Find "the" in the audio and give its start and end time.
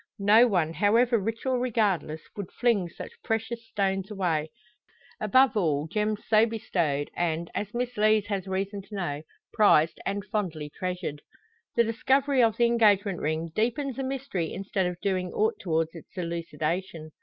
11.75-11.83, 12.57-12.65, 13.97-14.03